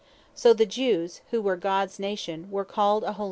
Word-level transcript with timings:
So 0.33 0.51
the 0.55 0.65
Jews, 0.65 1.21
who 1.29 1.43
were 1.43 1.55
Gods 1.55 1.99
Nation, 1.99 2.49
were 2.49 2.65
called 2.65 3.03
(Exod. 3.03 3.19